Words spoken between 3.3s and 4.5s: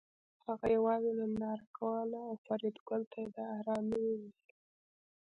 د ارامۍ وویل